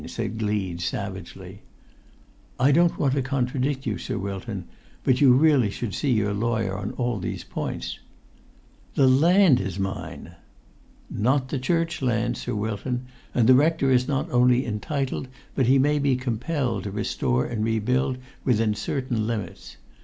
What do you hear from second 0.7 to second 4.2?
savagely. "I don't want to contradict you, Sir